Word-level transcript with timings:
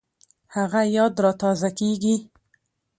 هغه 0.55 0.81
یاد 0.97 1.13
را 1.23 1.31
تازه 1.41 1.69
کېږي 1.79 2.15